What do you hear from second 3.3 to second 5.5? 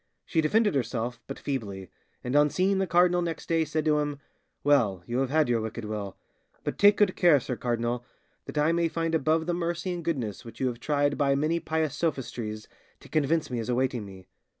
day said to him, 'Well, you have had